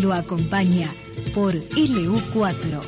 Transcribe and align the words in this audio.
Lo 0.00 0.14
acompaña 0.14 0.88
por 1.34 1.52
LU4, 1.52 2.80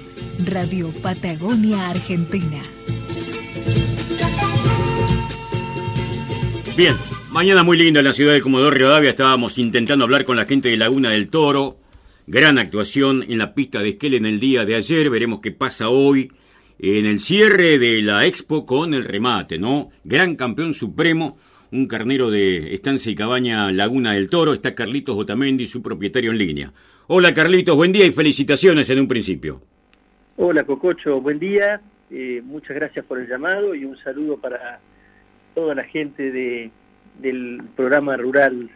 Radio 0.47 0.91
Patagonia 1.03 1.91
Argentina. 1.91 2.62
Bien, 6.75 6.95
mañana 7.30 7.62
muy 7.62 7.77
linda 7.77 8.01
en 8.01 8.06
la 8.06 8.14
ciudad 8.14 8.32
de 8.32 8.40
Comodoro 8.40 8.71
Rivadavia. 8.71 9.11
Estábamos 9.11 9.59
intentando 9.59 10.04
hablar 10.06 10.25
con 10.25 10.38
la 10.38 10.46
gente 10.46 10.71
de 10.71 10.79
Laguna 10.79 11.11
del 11.11 11.29
Toro. 11.29 11.77
Gran 12.27 12.56
actuación 12.56 13.23
en 13.29 13.36
la 13.36 13.52
pista 13.52 13.80
de 13.80 13.91
Esquel 13.91 14.14
en 14.14 14.25
el 14.25 14.41
día 14.41 14.64
de 14.64 14.75
ayer. 14.75 15.11
Veremos 15.11 15.41
qué 15.43 15.52
pasa 15.52 15.91
hoy 15.91 16.32
en 16.79 17.05
el 17.05 17.21
cierre 17.21 17.79
de 17.79 18.00
la 18.00 18.25
expo 18.25 18.64
con 18.64 18.95
el 18.95 19.05
remate, 19.05 19.59
¿no? 19.59 19.91
Gran 20.05 20.36
campeón 20.36 20.73
supremo, 20.73 21.36
un 21.75 21.86
carnero 21.86 22.30
de 22.30 22.72
Estancia 22.72 23.11
y 23.11 23.16
Cabaña 23.16 23.72
Laguna 23.72 24.12
del 24.12 24.30
Toro. 24.30 24.54
Está 24.54 24.75
Carlitos 24.75 25.16
Otamendi, 25.18 25.66
su 25.66 25.82
propietario 25.82 26.30
en 26.30 26.39
línea. 26.39 26.72
Hola 27.08 27.34
Carlitos, 27.34 27.75
buen 27.75 27.90
día 27.90 28.07
y 28.07 28.12
felicitaciones 28.12 28.89
en 28.90 29.00
un 29.00 29.08
principio. 29.08 29.61
Hola 30.36 30.63
Cococho, 30.64 31.21
buen 31.21 31.40
día. 31.40 31.80
Eh, 32.11 32.41
muchas 32.44 32.77
gracias 32.77 33.05
por 33.05 33.19
el 33.19 33.28
llamado 33.28 33.75
y 33.75 33.84
un 33.84 33.97
saludo 33.98 34.36
para 34.36 34.78
toda 35.55 35.75
la 35.75 35.83
gente 35.83 36.30
de, 36.30 36.70
del 37.20 37.61
programa 37.75 38.16
rural 38.16 38.70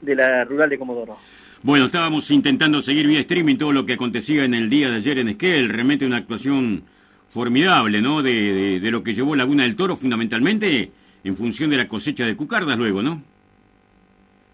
de 0.00 0.14
la 0.14 0.44
rural 0.44 0.68
de 0.68 0.78
Comodoro. 0.78 1.16
Bueno, 1.62 1.86
estábamos 1.86 2.30
intentando 2.32 2.82
seguir 2.82 3.06
vía 3.06 3.20
streaming 3.20 3.56
todo 3.56 3.72
lo 3.72 3.86
que 3.86 3.94
acontecía 3.94 4.44
en 4.44 4.54
el 4.54 4.68
día 4.68 4.90
de 4.90 4.96
ayer 4.96 5.18
en 5.18 5.28
Esquel, 5.28 5.68
realmente 5.68 6.04
una 6.04 6.16
actuación 6.16 6.82
formidable, 7.28 8.02
¿no? 8.02 8.22
De, 8.22 8.80
de, 8.80 8.90
lo 8.90 9.02
que 9.02 9.14
llevó 9.14 9.36
Laguna 9.36 9.62
del 9.62 9.76
Toro 9.76 9.96
fundamentalmente 9.96 10.90
en 11.26 11.36
función 11.36 11.70
de 11.70 11.76
la 11.76 11.88
cosecha 11.88 12.24
de 12.24 12.36
cucardas 12.36 12.78
luego, 12.78 13.02
¿no? 13.02 13.22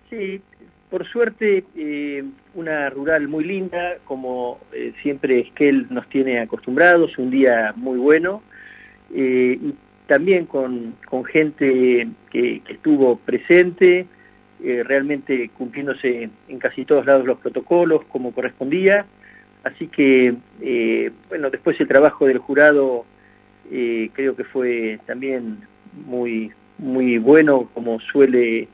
Sí, 0.08 0.40
por 0.90 1.06
suerte, 1.06 1.64
eh, 1.74 2.24
una 2.54 2.90
rural 2.90 3.28
muy 3.28 3.44
linda, 3.44 3.96
como 4.04 4.60
eh, 4.72 4.92
siempre 5.02 5.40
Esquel 5.40 5.86
nos 5.90 6.08
tiene 6.08 6.38
acostumbrados, 6.38 7.16
un 7.18 7.30
día 7.30 7.72
muy 7.76 7.98
bueno, 7.98 8.42
eh, 9.14 9.58
y 9.60 9.74
también 10.06 10.46
con, 10.46 10.94
con 11.08 11.24
gente 11.24 12.08
que, 12.30 12.60
que, 12.60 12.72
estuvo 12.74 13.16
presente, 13.16 14.06
realmente 14.62 15.48
cumpliéndose 15.58 16.30
en 16.46 16.58
casi 16.60 16.84
todos 16.84 17.04
lados 17.04 17.26
los 17.26 17.38
protocolos 17.38 18.04
como 18.04 18.32
correspondía. 18.32 19.06
Así 19.64 19.88
que, 19.88 20.34
bueno, 21.28 21.50
después 21.50 21.80
el 21.80 21.88
trabajo 21.88 22.26
del 22.26 22.38
jurado 22.38 23.04
creo 23.68 24.36
que 24.36 24.44
fue 24.44 25.00
también 25.06 25.58
muy, 26.06 26.52
muy 26.78 27.18
bueno, 27.18 27.68
como 27.74 28.00
suele 28.00 28.68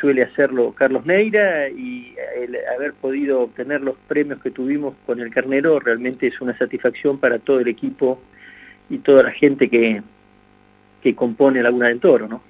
suele 0.00 0.22
hacerlo 0.22 0.72
Carlos 0.72 1.04
Neira 1.06 1.68
y 1.68 2.14
el 2.36 2.56
haber 2.74 2.94
podido 2.94 3.42
obtener 3.42 3.82
los 3.82 3.96
premios 4.08 4.40
que 4.40 4.50
tuvimos 4.50 4.94
con 5.06 5.20
el 5.20 5.30
carnero 5.30 5.78
realmente 5.78 6.26
es 6.26 6.40
una 6.40 6.56
satisfacción 6.56 7.18
para 7.18 7.38
todo 7.38 7.60
el 7.60 7.68
equipo 7.68 8.20
y 8.88 8.98
toda 8.98 9.22
la 9.22 9.30
gente 9.30 9.68
que, 9.68 10.02
que 11.02 11.14
compone 11.14 11.62
Laguna 11.62 11.88
del 11.88 12.00
Toro, 12.00 12.26
¿no? 12.26 12.42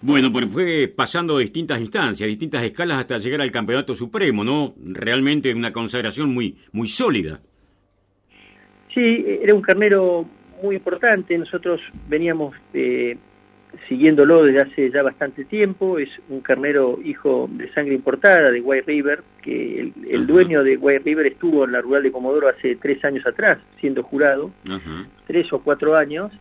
Bueno, 0.00 0.30
pues 0.30 0.46
fue 0.46 0.92
pasando 0.94 1.38
distintas 1.38 1.80
instancias, 1.80 2.28
distintas 2.28 2.62
escalas 2.62 2.98
hasta 2.98 3.18
llegar 3.18 3.40
al 3.40 3.50
Campeonato 3.50 3.94
Supremo, 3.94 4.44
¿no? 4.44 4.74
Realmente 4.84 5.54
una 5.54 5.72
consagración 5.72 6.34
muy, 6.34 6.58
muy 6.72 6.88
sólida. 6.88 7.40
Sí, 8.92 9.24
era 9.42 9.54
un 9.54 9.62
carnero 9.62 10.26
muy 10.62 10.76
importante. 10.76 11.38
Nosotros 11.38 11.80
veníamos 12.06 12.54
eh, 12.74 13.16
siguiéndolo 13.88 14.44
desde 14.44 14.60
hace 14.60 14.90
ya 14.90 15.02
bastante 15.02 15.44
tiempo, 15.44 15.98
es 15.98 16.08
un 16.28 16.40
carnero 16.40 16.98
hijo 17.04 17.48
de 17.50 17.72
sangre 17.72 17.94
importada 17.94 18.50
de 18.50 18.60
White 18.60 18.86
River, 18.86 19.22
que 19.42 19.92
el, 20.08 20.26
dueño 20.26 20.62
de 20.62 20.76
White 20.76 21.02
River 21.04 21.26
estuvo 21.26 21.64
en 21.64 21.72
la 21.72 21.80
rural 21.80 22.02
de 22.02 22.12
Comodoro 22.12 22.48
hace 22.48 22.76
tres 22.76 23.04
años 23.04 23.26
atrás, 23.26 23.58
siendo 23.80 24.02
jurado, 24.02 24.50
tres 25.26 25.52
o 25.52 25.60
cuatro 25.60 25.96
años, 25.96 26.32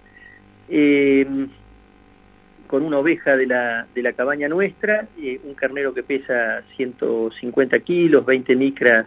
eh, 0.69 1.25
con 2.67 2.83
una 2.83 2.99
oveja 2.99 3.37
de 3.37 3.45
la, 3.45 3.85
de 3.93 4.01
la 4.01 4.13
cabaña 4.13 4.47
nuestra, 4.47 5.07
eh, 5.21 5.39
un 5.43 5.53
carnero 5.53 5.93
que 5.93 6.03
pesa 6.03 6.63
150 6.75 7.79
kilos, 7.79 8.25
20 8.25 8.55
micras 8.55 9.05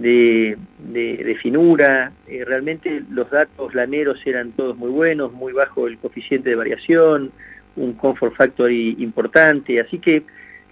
de, 0.00 0.56
de, 0.78 1.34
finura. 1.42 2.12
Eh, 2.28 2.44
realmente 2.44 3.02
los 3.10 3.30
datos 3.30 3.74
laneros 3.74 4.18
eran 4.26 4.52
todos 4.52 4.76
muy 4.76 4.90
buenos, 4.90 5.32
muy 5.32 5.52
bajo 5.52 5.86
el 5.86 5.98
coeficiente 5.98 6.50
de 6.50 6.56
variación, 6.56 7.32
un 7.76 7.92
comfort 7.94 8.34
factor 8.34 8.70
importante, 8.70 9.80
así 9.80 9.98
que 9.98 10.22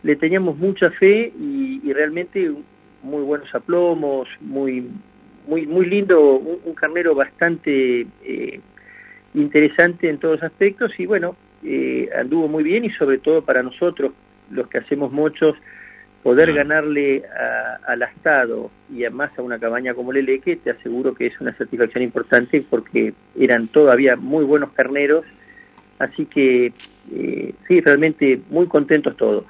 le 0.03 0.17
teníamos 0.17 0.59
mucha 0.59 0.91
fe 0.91 1.33
y, 1.39 1.93
realmente 1.93 2.51
muy 3.03 3.23
buenos 3.23 3.55
aplomos, 3.55 4.29
muy 4.41 4.89
muy 5.47 5.67
muy 5.67 5.87
lindo, 5.87 6.37
un, 6.39 6.75
carnero 6.75 7.15
bastante 7.15 8.07
eh, 8.25 8.61
interesante 9.35 10.09
en 10.09 10.19
todos 10.19 10.43
aspectos 10.43 10.93
y 10.99 11.07
bueno, 11.07 11.37
eh, 11.63 12.09
anduvo 12.19 12.49
muy 12.49 12.65
bien 12.65 12.85
y 12.85 12.91
sobre 12.91 13.19
todo 13.19 13.43
para 13.43 13.63
nosotros, 13.63 14.13
los 14.51 14.69
que 14.69 14.79
hacemos 14.79 15.13
muchos, 15.13 15.55
poder 16.25 16.55
ganarle 16.55 17.23
al 17.87 18.03
astado 18.03 18.71
y 18.91 19.05
además 19.05 19.31
a 19.37 19.43
una 19.43 19.59
cabaña 19.59 19.93
como 19.93 20.11
Leleque, 20.11 20.57
te 20.57 20.71
aseguro 20.71 21.15
que 21.15 21.27
es 21.27 21.39
una 21.39 21.55
satisfacción 21.55 22.03
importante 22.03 22.65
porque 22.69 23.13
eran 23.39 23.69
todavía 23.69 24.17
muy 24.17 24.43
buenos 24.43 24.73
carneros, 24.73 25.27
así 25.99 26.25
que 26.25 26.73
eh, 27.13 27.55
sí, 27.69 27.81
realmente 27.83 28.41
muy 28.49 28.67
contentos 28.69 29.15
todos. 29.19 29.45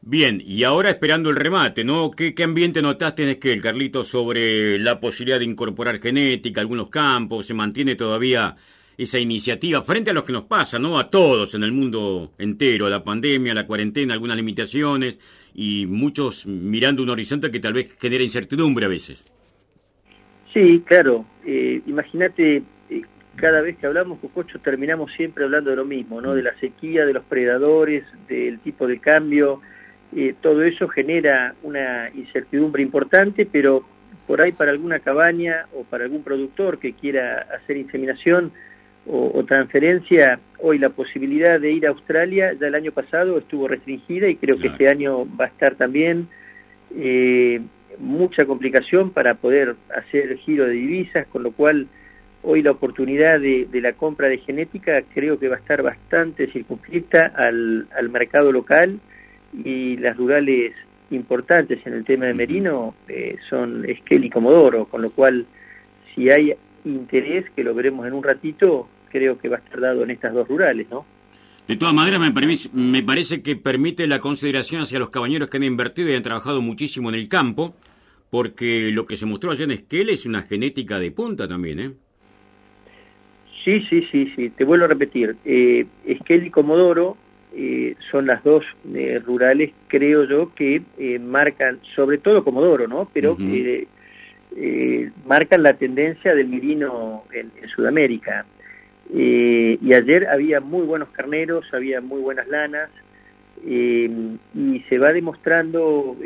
Bien, 0.00 0.42
y 0.44 0.64
ahora 0.64 0.88
esperando 0.88 1.28
el 1.28 1.36
remate, 1.36 1.84
¿no? 1.84 2.10
¿Qué, 2.10 2.34
qué 2.34 2.44
ambiente 2.44 2.80
notaste 2.80 3.22
en 3.22 3.38
el 3.42 3.60
Carlito, 3.60 4.04
sobre 4.04 4.78
la 4.78 4.98
posibilidad 5.00 5.38
de 5.38 5.44
incorporar 5.44 6.00
genética, 6.00 6.62
algunos 6.62 6.88
campos? 6.88 7.44
¿Se 7.44 7.52
mantiene 7.52 7.94
todavía 7.94 8.56
esa 8.96 9.18
iniciativa 9.18 9.82
frente 9.82 10.10
a 10.10 10.14
lo 10.14 10.24
que 10.24 10.32
nos 10.32 10.44
pasa, 10.44 10.78
¿no? 10.78 10.98
A 10.98 11.10
todos 11.10 11.54
en 11.54 11.62
el 11.62 11.72
mundo 11.72 12.32
entero, 12.38 12.88
la 12.88 13.04
pandemia, 13.04 13.52
la 13.52 13.66
cuarentena, 13.66 14.14
algunas 14.14 14.36
limitaciones 14.36 15.18
y 15.54 15.86
muchos 15.86 16.46
mirando 16.46 17.02
un 17.02 17.10
horizonte 17.10 17.50
que 17.50 17.60
tal 17.60 17.72
vez 17.72 17.96
genera 17.98 18.24
incertidumbre 18.24 18.86
a 18.86 18.88
veces. 18.88 19.24
Sí, 20.52 20.82
claro. 20.86 21.24
Eh, 21.46 21.80
Imagínate, 21.86 22.62
eh, 22.90 23.02
cada 23.36 23.60
vez 23.60 23.76
que 23.76 23.86
hablamos, 23.86 24.18
Cococho, 24.18 24.58
terminamos 24.58 25.12
siempre 25.12 25.44
hablando 25.44 25.70
de 25.70 25.76
lo 25.76 25.84
mismo, 25.84 26.20
¿no? 26.20 26.34
De 26.34 26.42
la 26.42 26.58
sequía, 26.58 27.06
de 27.06 27.12
los 27.12 27.24
predadores, 27.24 28.04
del 28.28 28.58
tipo 28.60 28.86
de 28.86 28.98
cambio. 28.98 29.60
Eh, 30.14 30.34
todo 30.40 30.62
eso 30.62 30.88
genera 30.88 31.54
una 31.62 32.10
incertidumbre 32.14 32.82
importante, 32.82 33.46
pero 33.46 33.84
por 34.26 34.40
ahí 34.40 34.52
para 34.52 34.70
alguna 34.70 35.00
cabaña 35.00 35.66
o 35.74 35.84
para 35.84 36.04
algún 36.04 36.22
productor 36.22 36.78
que 36.78 36.94
quiera 36.94 37.46
hacer 37.54 37.76
inseminación, 37.76 38.52
o, 39.06 39.44
transferencia, 39.44 40.40
hoy 40.66 40.78
la 40.78 40.88
posibilidad 40.88 41.60
de 41.60 41.72
ir 41.72 41.86
a 41.86 41.90
Australia 41.90 42.54
ya 42.58 42.68
el 42.68 42.74
año 42.74 42.90
pasado 42.90 43.36
estuvo 43.36 43.68
restringida 43.68 44.28
y 44.28 44.36
creo 44.36 44.58
que 44.58 44.68
este 44.68 44.88
año 44.88 45.26
va 45.38 45.44
a 45.44 45.48
estar 45.48 45.74
también 45.74 46.28
eh, 46.96 47.60
mucha 47.98 48.46
complicación 48.46 49.10
para 49.10 49.34
poder 49.34 49.76
hacer 49.94 50.38
giro 50.38 50.64
de 50.64 50.72
divisas, 50.72 51.26
con 51.26 51.42
lo 51.42 51.52
cual 51.52 51.86
hoy 52.42 52.62
la 52.62 52.70
oportunidad 52.70 53.40
de, 53.40 53.68
la 53.72 53.92
compra 53.92 54.28
de 54.28 54.38
genética 54.38 55.02
creo 55.12 55.38
que 55.38 55.48
va 55.48 55.56
a 55.56 55.58
estar 55.58 55.82
bastante 55.82 56.50
circunscrita 56.50 57.32
al, 57.36 57.86
al 57.94 58.08
mercado 58.08 58.50
local 58.50 59.00
y 59.52 59.98
las 59.98 60.16
rurales 60.16 60.72
importantes 61.10 61.86
en 61.86 61.92
el 61.92 62.06
tema 62.06 62.24
de 62.24 62.32
Merino 62.32 62.94
eh, 63.08 63.36
son 63.50 63.84
Esquel 63.84 64.24
y 64.24 64.30
Comodoro, 64.30 64.86
con 64.86 65.02
lo 65.02 65.10
cual 65.10 65.44
si 66.14 66.30
hay 66.30 66.54
interés, 66.86 67.44
que 67.54 67.64
lo 67.64 67.74
veremos 67.74 68.06
en 68.06 68.14
un 68.14 68.22
ratito, 68.22 68.88
creo 69.14 69.38
que 69.38 69.48
va 69.48 69.56
a 69.56 69.60
estar 69.60 69.80
dado 69.80 70.02
en 70.02 70.10
estas 70.10 70.34
dos 70.34 70.48
rurales, 70.48 70.88
¿no? 70.90 71.06
De 71.68 71.76
todas 71.76 71.94
maneras, 71.94 72.20
me, 72.20 72.32
me 72.72 73.02
parece 73.04 73.42
que 73.42 73.54
permite 73.54 74.08
la 74.08 74.18
consideración 74.18 74.82
hacia 74.82 74.98
los 74.98 75.10
cabañeros 75.10 75.48
que 75.48 75.58
han 75.58 75.62
invertido 75.62 76.10
y 76.10 76.14
han 76.14 76.22
trabajado 76.22 76.60
muchísimo 76.60 77.08
en 77.10 77.14
el 77.14 77.28
campo, 77.28 77.76
porque 78.28 78.90
lo 78.90 79.06
que 79.06 79.16
se 79.16 79.24
mostró 79.24 79.52
allá 79.52 79.64
en 79.64 79.70
Esquel 79.70 80.10
es 80.10 80.26
una 80.26 80.42
genética 80.42 80.98
de 80.98 81.12
punta 81.12 81.46
también, 81.46 81.78
¿eh? 81.78 81.92
Sí, 83.64 83.80
sí, 83.88 84.06
sí, 84.10 84.32
sí. 84.34 84.50
Te 84.50 84.64
vuelvo 84.64 84.86
a 84.86 84.88
repetir. 84.88 85.36
Eh, 85.44 85.86
Esquel 86.04 86.48
y 86.48 86.50
Comodoro 86.50 87.16
eh, 87.54 87.94
son 88.10 88.26
las 88.26 88.42
dos 88.42 88.64
eh, 88.92 89.22
rurales, 89.24 89.70
creo 89.86 90.24
yo, 90.24 90.52
que 90.54 90.82
eh, 90.98 91.18
marcan, 91.20 91.78
sobre 91.94 92.18
todo 92.18 92.44
Comodoro, 92.44 92.88
¿no? 92.88 93.08
Pero 93.14 93.36
eh, 94.56 95.10
marcan 95.26 95.62
la 95.62 95.74
tendencia 95.74 96.34
del 96.34 96.48
mirino 96.48 97.24
en, 97.32 97.50
Sudamérica. 97.74 98.46
Eh, 99.12 99.78
y 99.80 99.94
ayer 99.94 100.26
había 100.28 100.60
muy 100.60 100.86
buenos 100.86 101.08
carneros, 101.10 101.66
había 101.72 102.00
muy 102.00 102.20
buenas 102.20 102.48
lanas, 102.48 102.90
eh, 103.66 104.10
y 104.54 104.80
se 104.88 104.98
va 104.98 105.12
demostrando 105.12 106.16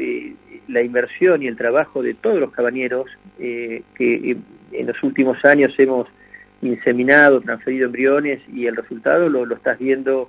la 0.68 0.82
inversión 0.82 1.42
y 1.42 1.46
el 1.46 1.56
trabajo 1.56 2.02
de 2.02 2.14
todos 2.14 2.38
los 2.38 2.50
cabañeros 2.52 3.06
que 3.38 4.36
en 4.72 4.86
los 4.86 5.02
últimos 5.02 5.44
años 5.44 5.72
hemos 5.78 6.08
inseminado, 6.62 7.40
transferido 7.40 7.86
embriones 7.86 8.40
y 8.52 8.66
el 8.66 8.76
resultado 8.76 9.28
lo, 9.28 9.46
lo 9.46 9.54
estás 9.54 9.78
viendo 9.78 10.28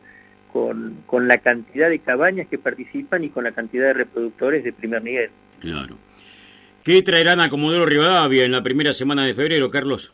con, 0.51 0.97
con 1.05 1.27
la 1.27 1.37
cantidad 1.39 1.89
de 1.89 1.99
cabañas 1.99 2.47
que 2.47 2.57
participan 2.57 3.23
y 3.23 3.29
con 3.29 3.43
la 3.43 3.51
cantidad 3.51 3.87
de 3.87 3.93
reproductores 3.93 4.63
de 4.63 4.73
primer 4.73 5.03
nivel. 5.03 5.29
Claro. 5.59 5.97
¿Qué 6.83 7.01
traerán 7.01 7.39
a 7.39 7.49
Comodoro 7.49 7.85
Rivadavia 7.85 8.45
en 8.45 8.51
la 8.51 8.63
primera 8.63 8.93
semana 8.93 9.25
de 9.25 9.33
febrero, 9.33 9.69
Carlos? 9.69 10.13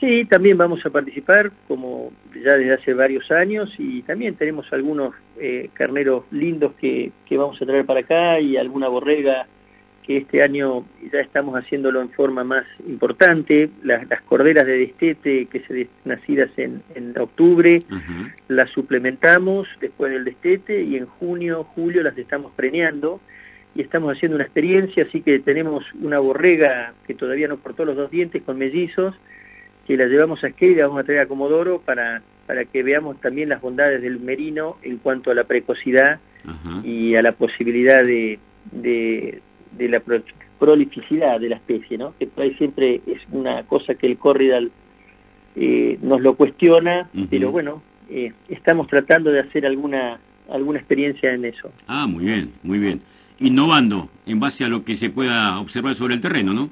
Sí, 0.00 0.24
también 0.24 0.58
vamos 0.58 0.84
a 0.84 0.90
participar, 0.90 1.52
como 1.68 2.12
ya 2.34 2.56
desde 2.56 2.74
hace 2.74 2.94
varios 2.94 3.30
años, 3.30 3.72
y 3.78 4.02
también 4.02 4.34
tenemos 4.34 4.70
algunos 4.72 5.14
eh, 5.38 5.70
carneros 5.72 6.24
lindos 6.30 6.74
que, 6.80 7.12
que, 7.26 7.36
vamos 7.36 7.60
a 7.62 7.66
traer 7.66 7.86
para 7.86 8.00
acá 8.00 8.40
y 8.40 8.56
alguna 8.56 8.88
borrega 8.88 9.46
que 10.04 10.18
este 10.18 10.42
año 10.42 10.84
ya 11.10 11.20
estamos 11.20 11.54
haciéndolo 11.54 12.02
en 12.02 12.10
forma 12.10 12.44
más 12.44 12.66
importante. 12.86 13.70
Las, 13.82 14.06
las 14.08 14.20
corderas 14.22 14.66
de 14.66 14.78
destete 14.78 15.46
que 15.46 15.60
se 15.60 15.88
nacidas 16.04 16.50
en, 16.58 16.82
en 16.94 17.16
octubre, 17.18 17.82
las 18.48 18.70
suplementamos 18.70 19.66
después 19.80 20.12
del 20.12 20.24
destete 20.24 20.82
y 20.82 20.96
en 20.96 21.06
junio, 21.06 21.64
julio 21.74 22.02
las 22.02 22.18
estamos 22.18 22.52
preñando 22.54 23.20
y 23.74 23.80
estamos 23.80 24.14
haciendo 24.14 24.36
una 24.36 24.44
experiencia, 24.44 25.04
así 25.04 25.20
que 25.22 25.40
tenemos 25.40 25.84
una 26.00 26.18
borrega 26.18 26.92
que 27.06 27.14
todavía 27.14 27.48
no 27.48 27.58
cortó 27.58 27.84
los 27.84 27.96
dos 27.96 28.10
dientes 28.10 28.42
con 28.42 28.58
mellizos, 28.58 29.14
que 29.86 29.96
la 29.96 30.06
llevamos 30.06 30.42
a 30.44 30.48
Esquel 30.48 30.72
y 30.72 30.74
la 30.76 30.86
vamos 30.86 31.02
a 31.02 31.04
traer 31.04 31.20
a 31.20 31.26
Comodoro 31.26 31.80
para, 31.80 32.22
para 32.46 32.64
que 32.64 32.82
veamos 32.82 33.20
también 33.20 33.48
las 33.48 33.60
bondades 33.60 34.02
del 34.02 34.18
merino 34.20 34.76
en 34.82 34.98
cuanto 34.98 35.30
a 35.30 35.34
la 35.34 35.44
precocidad 35.44 36.20
y 36.82 37.14
a 37.14 37.22
la 37.22 37.32
posibilidad 37.32 38.04
de, 38.04 38.38
de, 38.70 39.40
la 39.78 40.02
prolificidad 40.58 41.40
de 41.40 41.48
la 41.48 41.56
especie, 41.56 41.96
¿no? 41.96 42.14
que 42.18 42.26
por 42.26 42.44
ahí 42.44 42.54
siempre 42.54 43.00
es 43.06 43.20
una 43.32 43.62
cosa 43.62 43.94
que 43.94 44.06
el 44.06 44.18
corridal 44.18 44.70
eh, 45.56 45.98
nos 46.02 46.20
lo 46.20 46.34
cuestiona, 46.34 47.08
pero 47.30 47.50
bueno, 47.50 47.82
eh, 48.10 48.32
estamos 48.48 48.88
tratando 48.88 49.30
de 49.30 49.40
hacer 49.40 49.64
alguna 49.64 50.18
alguna 50.50 50.78
experiencia 50.78 51.32
en 51.32 51.44
eso. 51.44 51.70
Ah, 51.86 52.06
muy 52.06 52.24
bien, 52.24 52.52
muy 52.62 52.78
bien. 52.78 53.00
Innovando 53.38 54.08
en 54.26 54.40
base 54.40 54.64
a 54.64 54.68
lo 54.68 54.84
que 54.84 54.94
se 54.94 55.10
pueda 55.10 55.58
observar 55.58 55.94
sobre 55.94 56.14
el 56.14 56.20
terreno, 56.20 56.52
¿no? 56.52 56.70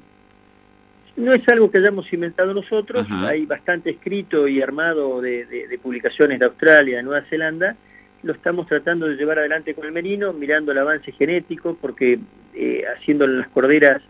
No 1.15 1.33
es 1.33 1.47
algo 1.47 1.69
que 1.69 1.77
hayamos 1.77 2.11
inventado 2.11 2.53
nosotros, 2.53 3.05
hay 3.11 3.45
bastante 3.45 3.91
escrito 3.91 4.47
y 4.47 4.61
armado 4.61 5.21
de, 5.21 5.79
publicaciones 5.81 6.39
de 6.39 6.45
Australia, 6.45 6.97
de 6.97 7.03
Nueva 7.03 7.23
Zelanda, 7.29 7.75
lo 8.23 8.33
estamos 8.33 8.67
tratando 8.67 9.07
de 9.07 9.15
llevar 9.15 9.37
adelante 9.37 9.75
con 9.75 9.85
el 9.85 9.91
merino, 9.91 10.33
mirando 10.33 10.71
el 10.71 10.77
avance 10.77 11.11
genético, 11.11 11.77
porque 11.79 12.19
eh, 12.55 12.83
haciéndolo 12.97 13.33
en 13.33 13.39
las 13.39 13.49
corderas 13.49 14.01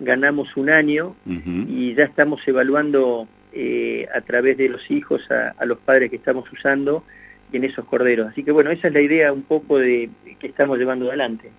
ganamos 0.00 0.54
un 0.56 0.70
año 0.70 1.16
y 1.24 1.94
ya 1.94 2.04
estamos 2.04 2.40
evaluando 2.46 3.26
eh, 3.52 4.06
a 4.14 4.20
través 4.20 4.58
de 4.58 4.68
los 4.68 4.90
hijos 4.90 5.22
a, 5.30 5.64
los 5.64 5.78
padres 5.78 6.10
que 6.10 6.16
estamos 6.16 6.44
usando 6.52 7.04
en 7.52 7.64
esos 7.64 7.84
corderos. 7.84 8.28
Así 8.28 8.42
que 8.42 8.52
bueno, 8.52 8.70
esa 8.70 8.88
es 8.88 8.94
la 8.94 9.00
idea 9.00 9.32
un 9.32 9.42
poco 9.42 9.78
de 9.78 10.10
que 10.38 10.46
estamos 10.46 10.78
llevando 10.78 11.08
adelante. 11.08 11.50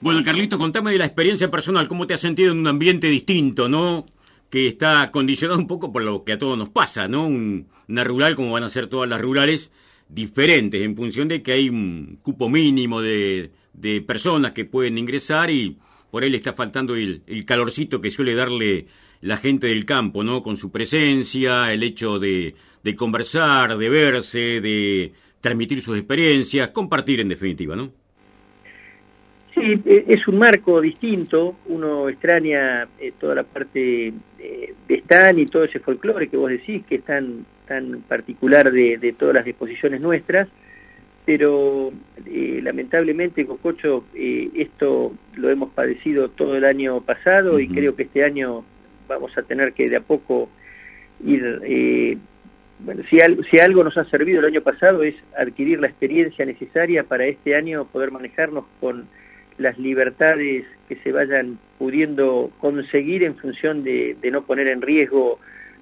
Bueno, 0.00 0.22
Carlito, 0.24 0.58
contame 0.58 0.92
de 0.92 0.98
la 0.98 1.04
experiencia 1.04 1.50
personal, 1.50 1.86
cómo 1.86 2.06
te 2.06 2.14
has 2.14 2.20
sentido 2.20 2.52
en 2.52 2.58
un 2.58 2.66
ambiente 2.66 3.06
distinto, 3.06 3.68
¿no? 3.68 4.06
Que 4.50 4.66
está 4.66 5.10
condicionado 5.12 5.58
un 5.58 5.68
poco 5.68 5.92
por 5.92 6.02
lo 6.02 6.24
que 6.24 6.32
a 6.32 6.38
todos 6.38 6.58
nos 6.58 6.68
pasa, 6.68 7.08
¿no? 7.08 7.26
una 7.26 8.04
rural, 8.04 8.34
como 8.34 8.52
van 8.52 8.64
a 8.64 8.68
ser 8.68 8.88
todas 8.88 9.08
las 9.08 9.20
rurales, 9.20 9.70
diferentes 10.08 10.82
en 10.82 10.96
función 10.96 11.28
de 11.28 11.42
que 11.42 11.52
hay 11.52 11.68
un 11.68 12.18
cupo 12.22 12.48
mínimo 12.48 13.00
de, 13.00 13.52
de 13.72 14.00
personas 14.00 14.52
que 14.52 14.64
pueden 14.64 14.98
ingresar 14.98 15.50
y 15.50 15.78
por 16.10 16.22
ahí 16.22 16.30
le 16.30 16.36
está 16.36 16.52
faltando 16.52 16.96
el, 16.96 17.22
el, 17.26 17.44
calorcito 17.44 18.00
que 18.00 18.10
suele 18.10 18.34
darle 18.34 18.86
la 19.20 19.36
gente 19.36 19.68
del 19.68 19.84
campo, 19.84 20.24
¿no? 20.24 20.42
Con 20.42 20.56
su 20.56 20.72
presencia, 20.72 21.72
el 21.72 21.84
hecho 21.84 22.18
de, 22.18 22.56
de 22.82 22.96
conversar, 22.96 23.78
de 23.78 23.88
verse, 23.88 24.60
de 24.60 25.12
transmitir 25.40 25.82
sus 25.82 25.96
experiencias, 25.96 26.70
compartir 26.70 27.20
en 27.20 27.28
definitiva, 27.28 27.76
¿no? 27.76 27.92
Sí, 29.60 29.82
e, 29.84 30.04
es 30.08 30.26
un 30.26 30.38
marco 30.38 30.80
distinto, 30.80 31.56
uno 31.66 32.08
extraña 32.08 32.88
eh, 32.98 33.12
toda 33.18 33.34
la 33.34 33.42
parte 33.42 34.12
de 34.38 34.94
Stan 34.94 35.38
y 35.38 35.46
todo 35.46 35.64
ese 35.64 35.80
folclore 35.80 36.28
que 36.28 36.36
vos 36.36 36.50
decís, 36.50 36.82
que 36.86 36.96
es 36.96 37.04
tan, 37.04 37.44
tan 37.66 38.00
particular 38.08 38.72
de, 38.72 39.14
todas 39.18 39.34
las 39.34 39.44
disposiciones 39.44 40.00
nuestras, 40.00 40.48
pero 41.26 41.92
eh, 42.26 42.60
lamentablemente, 42.62 43.46
Cococho, 43.46 44.04
eh, 44.14 44.48
esto 44.54 45.12
lo 45.34 45.50
hemos 45.50 45.70
padecido 45.72 46.30
todo 46.30 46.56
el 46.56 46.64
año 46.64 47.02
pasado 47.02 47.60
y 47.60 47.68
creo 47.68 47.94
que 47.94 48.04
este 48.04 48.24
año 48.24 48.64
vamos 49.06 49.36
a 49.36 49.42
tener 49.42 49.74
que 49.74 49.90
de 49.90 49.96
a 49.96 50.00
poco 50.00 50.48
ir... 51.24 52.18
bueno, 52.78 53.02
si, 53.10 53.18
si 53.50 53.58
algo 53.58 53.84
nos 53.84 53.98
ha 53.98 54.04
servido 54.04 54.40
el 54.40 54.46
año 54.46 54.62
pasado 54.62 55.02
es 55.02 55.14
adquirir 55.36 55.80
la 55.80 55.88
experiencia 55.88 56.46
necesaria 56.46 57.04
para 57.04 57.26
este 57.26 57.54
año 57.54 57.84
poder 57.84 58.10
manejarnos 58.10 58.64
con 58.80 59.06
las 59.58 59.78
libertades 59.78 60.64
que 60.88 60.96
se 60.96 61.12
vayan 61.12 61.58
pudiendo 61.78 62.50
conseguir 62.58 63.22
en 63.22 63.36
función 63.36 63.84
de, 63.84 64.16
no 64.30 64.42
poner 64.42 64.68
en 64.68 64.82
riesgo 64.82 65.38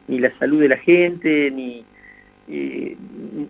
ni 0.07 0.19
la 0.19 0.37
salud 0.39 0.61
de 0.61 0.69
la 0.69 0.79
gente, 0.79 1.51
ni, 1.51 1.85
eh, 2.49 2.97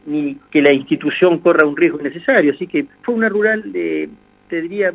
ni 0.06 0.36
que 0.50 0.62
la 0.62 0.72
institución 0.72 1.38
corra 1.38 1.66
un 1.66 1.76
riesgo 1.76 1.98
necesario. 1.98 2.52
Así 2.52 2.66
que 2.66 2.86
fue 3.02 3.14
una 3.14 3.28
rural, 3.28 3.70
eh, 3.74 4.08
te 4.48 4.62
diría, 4.62 4.92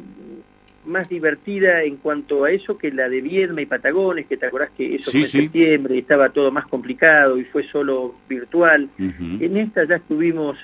más 0.85 1.07
divertida 1.09 1.83
en 1.83 1.97
cuanto 1.97 2.43
a 2.43 2.51
eso 2.51 2.77
que 2.77 2.91
la 2.91 3.07
de 3.09 3.21
Viedma 3.21 3.61
y 3.61 3.65
Patagones, 3.65 4.25
que 4.27 4.37
te 4.37 4.45
acordás 4.45 4.71
que 4.71 4.95
eso 4.95 5.11
fue 5.11 5.21
en 5.21 5.27
septiembre 5.27 5.95
y 5.95 5.99
estaba 5.99 6.29
todo 6.29 6.51
más 6.51 6.67
complicado 6.67 7.37
y 7.37 7.45
fue 7.45 7.63
solo 7.63 8.15
virtual. 8.27 8.89
En 8.97 9.57
esta 9.57 9.85
ya 9.85 9.95
estuvimos 9.95 10.57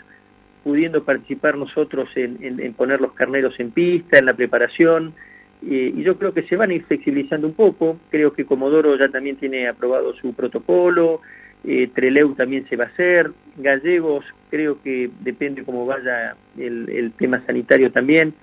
pudiendo 0.64 1.04
participar 1.04 1.58
nosotros 1.58 2.10
en, 2.16 2.74
poner 2.74 3.02
los 3.02 3.14
carneros 3.14 3.60
en 3.60 3.72
pista, 3.72 4.20
en 4.20 4.26
la 4.26 4.34
preparación, 4.34 5.14
y 5.62 6.02
yo 6.04 6.18
creo 6.18 6.34
que 6.34 6.44
se 6.44 6.56
van 6.56 6.70
a 6.70 6.74
ir 6.74 6.84
flexibilizando 6.86 7.48
un 7.48 7.54
poco, 7.54 7.98
creo 8.10 8.34
que 8.34 8.46
Comodoro 8.46 8.98
ya 8.98 9.10
también 9.10 9.36
tiene 9.36 9.68
aprobado 9.68 10.14
su 10.16 10.34
protocolo, 10.34 11.22
eh, 11.66 11.90
Treleu 11.94 12.36
también 12.36 12.68
se 12.70 12.78
va 12.78 12.86
a 12.86 12.88
hacer, 12.88 13.32
Gallegos 13.58 14.24
creo 14.50 14.82
que 14.82 15.10
depende 15.20 15.64
cómo 15.64 15.86
vaya 15.86 16.36
el, 16.58 17.12
tema 17.18 17.44
sanitario 17.46 17.92
también, 17.92 18.34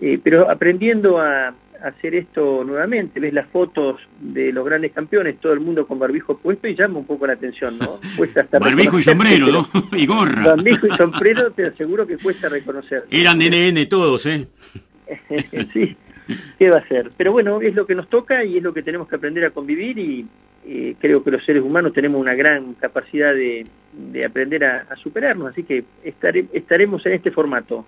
eh, 0.00 0.18
pero 0.22 0.50
aprendiendo 0.50 1.20
a, 1.20 1.54
hacer 1.84 2.14
esto 2.14 2.64
nuevamente. 2.64 3.20
Ves 3.20 3.32
las 3.32 3.48
fotos 3.48 4.00
de 4.20 4.52
los 4.52 4.64
grandes 4.64 4.92
campeones, 4.92 5.38
todo 5.40 5.52
el 5.52 5.60
mundo 5.60 5.86
con 5.86 5.98
barbijo 5.98 6.36
puesto 6.36 6.68
y 6.68 6.74
llama 6.74 7.00
un 7.00 7.06
poco 7.06 7.26
la 7.26 7.34
atención, 7.34 7.78
¿no? 7.78 8.00
Cuesta 8.16 8.42
hasta 8.42 8.58
barbijo 8.58 8.98
y 8.98 9.02
sombrero, 9.02 9.46
¿no? 9.48 9.68
y 9.96 10.06
gorra. 10.06 10.54
Barbijo 10.54 10.86
y 10.86 10.96
sombrero 10.96 11.50
te 11.52 11.66
aseguro 11.66 12.06
que 12.06 12.18
cuesta 12.18 12.48
reconocer. 12.48 13.04
Eran 13.10 13.38
NN 13.38 13.88
todos, 13.88 14.26
¿eh? 14.26 14.46
sí, 15.72 15.96
¿qué 16.58 16.70
va 16.70 16.78
a 16.78 16.88
ser? 16.88 17.10
Pero 17.16 17.32
bueno, 17.32 17.60
es 17.60 17.74
lo 17.74 17.86
que 17.86 17.94
nos 17.94 18.08
toca 18.08 18.44
y 18.44 18.56
es 18.56 18.62
lo 18.62 18.72
que 18.72 18.82
tenemos 18.82 19.08
que 19.08 19.16
aprender 19.16 19.44
a 19.44 19.50
convivir 19.50 19.98
y 19.98 20.26
creo 21.00 21.24
que 21.24 21.32
los 21.32 21.44
seres 21.44 21.62
humanos 21.62 21.92
tenemos 21.92 22.20
una 22.20 22.34
gran 22.34 22.74
capacidad 22.74 23.34
de, 23.34 23.66
de 23.92 24.24
aprender 24.24 24.64
a, 24.64 24.86
a, 24.88 24.96
superarnos, 24.96 25.50
así 25.50 25.64
que 25.64 25.84
estaré, 26.04 26.46
estaremos 26.52 27.04
en 27.06 27.14
este 27.14 27.32
formato. 27.32 27.84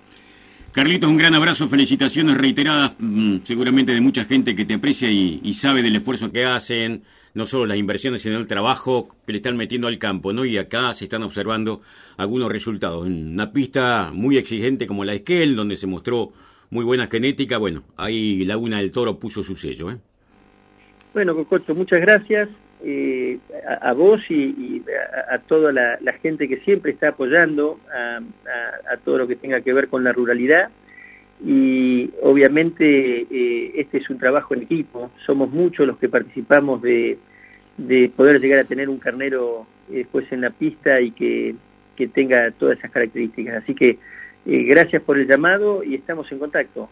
Carlitos, 0.74 1.08
un 1.08 1.16
gran 1.16 1.32
abrazo, 1.36 1.68
felicitaciones 1.68 2.36
reiteradas, 2.36 2.94
mm, 2.98 3.44
seguramente 3.44 3.92
de 3.94 4.00
mucha 4.00 4.24
gente 4.24 4.56
que 4.56 4.64
te 4.64 4.74
aprecia 4.74 5.08
y, 5.08 5.54
sabe 5.54 5.82
del 5.82 5.94
esfuerzo 5.94 6.32
que 6.32 6.46
hacen, 6.46 7.04
no 7.32 7.46
solo 7.46 7.64
las 7.66 7.78
inversiones, 7.78 8.22
sino 8.22 8.38
el 8.38 8.48
trabajo 8.48 9.14
que 9.24 9.34
le 9.34 9.38
están 9.38 9.56
metiendo 9.56 9.86
al 9.86 9.98
campo, 9.98 10.32
¿no? 10.32 10.44
Y 10.44 10.58
acá 10.58 10.92
se 10.92 11.04
están 11.04 11.22
observando 11.22 11.80
algunos 12.16 12.50
resultados. 12.50 13.06
En 13.06 13.34
una 13.34 13.52
pista 13.52 14.10
muy 14.12 14.36
exigente 14.36 14.88
como 14.88 15.04
la 15.04 15.14
Esquel, 15.14 15.54
donde 15.54 15.76
se 15.76 15.86
mostró 15.86 16.32
muy 16.70 16.84
buena 16.84 17.06
genética, 17.06 17.58
bueno, 17.58 17.84
ahí 17.96 18.44
Laguna 18.44 18.78
del 18.78 18.90
Toro 18.90 19.20
puso 19.20 19.44
su 19.44 19.54
sello, 19.54 19.92
¿eh? 19.92 19.98
Bueno, 21.12 21.36
Cococho, 21.36 21.72
muchas 21.76 22.00
gracias 22.00 22.48
eh, 22.84 23.38
a, 23.80 23.92
vos 23.94 24.20
y, 24.28 24.82
a, 25.30 25.38
toda 25.38 25.72
la, 25.72 26.12
gente 26.22 26.48
que 26.48 26.58
siempre 26.58 26.92
está 26.92 27.08
apoyando 27.08 27.80
a, 27.92 28.20
todo 29.04 29.18
lo 29.18 29.26
que 29.26 29.36
tenga 29.36 29.60
que 29.60 29.72
ver 29.72 29.88
con 29.88 30.04
la 30.04 30.12
ruralidad 30.12 30.70
y 31.44 32.10
obviamente 32.22 33.26
eh, 33.30 33.72
este 33.76 33.98
es 33.98 34.08
un 34.10 34.18
trabajo 34.18 34.54
en 34.54 34.62
equipo, 34.62 35.10
somos 35.26 35.50
muchos 35.50 35.86
los 35.86 35.98
que 35.98 36.08
participamos 36.08 36.80
de, 36.82 37.18
poder 38.16 38.40
llegar 38.40 38.60
a 38.60 38.64
tener 38.64 38.88
un 38.88 38.98
carnero 38.98 39.66
eh, 39.90 39.96
después 39.98 40.30
en 40.30 40.42
la 40.42 40.50
pista 40.50 41.00
y 41.00 41.10
que, 41.10 41.54
que, 41.96 42.08
tenga 42.08 42.50
todas 42.52 42.78
esas 42.78 42.90
características. 42.90 43.62
Así 43.62 43.74
que 43.74 43.98
eh, 44.46 44.62
gracias 44.64 45.02
por 45.02 45.18
el 45.18 45.26
llamado 45.26 45.82
y 45.82 45.94
estamos 45.94 46.30
en 46.30 46.38
contacto. 46.38 46.88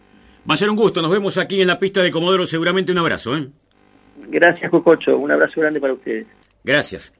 Va 0.49 0.55
a 0.55 0.57
ser 0.57 0.69
un 0.69 0.75
gusto, 0.75 1.01
nos 1.01 1.11
vemos 1.11 1.37
aquí 1.37 1.61
en 1.61 1.67
la 1.67 1.79
pista 1.79 2.03
de 2.03 2.11
Comodoro, 2.11 2.45
seguramente 2.45 2.91
un 2.91 2.97
abrazo. 2.97 3.37
¿eh? 3.37 3.47
Gracias, 4.27 4.69
Cococho. 4.69 5.17
Un 5.17 5.31
abrazo 5.31 5.61
grande 5.61 5.79
para 5.79 5.93
ustedes. 5.93 6.27
Gracias. 6.63 7.13